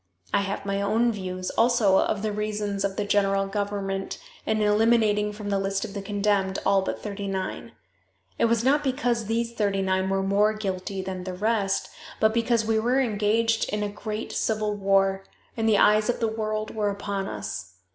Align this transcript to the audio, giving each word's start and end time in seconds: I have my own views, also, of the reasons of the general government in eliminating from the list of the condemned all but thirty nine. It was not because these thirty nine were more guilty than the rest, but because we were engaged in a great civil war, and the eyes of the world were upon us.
I 0.33 0.39
have 0.41 0.65
my 0.65 0.81
own 0.81 1.11
views, 1.11 1.51
also, 1.51 1.99
of 1.99 2.23
the 2.23 2.31
reasons 2.31 2.83
of 2.83 2.95
the 2.95 3.05
general 3.05 3.45
government 3.45 4.17
in 4.47 4.59
eliminating 4.59 5.31
from 5.31 5.51
the 5.51 5.59
list 5.59 5.85
of 5.85 5.93
the 5.93 6.01
condemned 6.01 6.57
all 6.65 6.81
but 6.81 7.03
thirty 7.03 7.27
nine. 7.27 7.73
It 8.39 8.45
was 8.45 8.63
not 8.63 8.83
because 8.83 9.27
these 9.27 9.53
thirty 9.53 9.83
nine 9.83 10.09
were 10.09 10.23
more 10.23 10.53
guilty 10.55 11.03
than 11.03 11.23
the 11.23 11.35
rest, 11.35 11.87
but 12.19 12.33
because 12.33 12.65
we 12.65 12.79
were 12.79 12.99
engaged 12.99 13.69
in 13.69 13.83
a 13.83 13.89
great 13.89 14.31
civil 14.31 14.73
war, 14.73 15.23
and 15.55 15.69
the 15.69 15.77
eyes 15.77 16.09
of 16.09 16.19
the 16.19 16.27
world 16.27 16.73
were 16.73 16.89
upon 16.89 17.27
us. 17.27 17.75